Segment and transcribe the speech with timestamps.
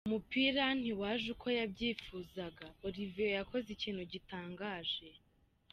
[0.07, 5.07] Umupira ntiwaje uko yabyifuzaga, Olivier yakoze ikintu gitangaje.